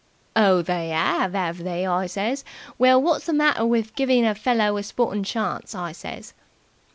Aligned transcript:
'Oh, 0.35 0.63
they 0.63 0.91
'ave, 0.93 1.37
'ave 1.37 1.63
they?' 1.63 1.85
I 1.85 2.07
says, 2.07 2.43
'Well, 2.79 2.99
wot's 2.99 3.27
the 3.27 3.33
matter 3.33 3.67
with 3.67 3.93
giving 3.93 4.25
a 4.25 4.33
fellow 4.33 4.77
a 4.77 4.81
sporting 4.81 5.23
chance?' 5.23 5.75
I 5.75 5.91
says. 5.91 6.33